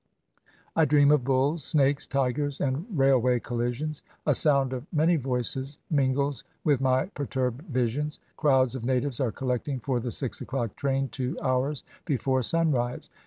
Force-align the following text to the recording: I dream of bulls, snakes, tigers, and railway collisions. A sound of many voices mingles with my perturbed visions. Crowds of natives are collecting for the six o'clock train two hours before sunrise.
I 0.75 0.85
dream 0.85 1.11
of 1.11 1.23
bulls, 1.23 1.63
snakes, 1.63 2.07
tigers, 2.07 2.59
and 2.59 2.87
railway 2.91 3.39
collisions. 3.39 4.01
A 4.25 4.33
sound 4.33 4.73
of 4.73 4.91
many 4.91 5.15
voices 5.15 5.77
mingles 5.91 6.43
with 6.63 6.81
my 6.81 7.05
perturbed 7.13 7.61
visions. 7.67 8.17
Crowds 8.35 8.73
of 8.73 8.83
natives 8.83 9.19
are 9.19 9.31
collecting 9.31 9.79
for 9.79 9.99
the 9.99 10.09
six 10.09 10.41
o'clock 10.41 10.75
train 10.75 11.09
two 11.09 11.37
hours 11.39 11.83
before 12.05 12.41
sunrise. 12.41 13.11